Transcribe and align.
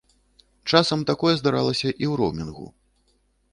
Часам 0.69 1.03
такое 1.09 1.33
здаралася 1.41 1.87
і 1.87 1.91
ў 1.91 2.13
роўмінгу. 2.25 2.67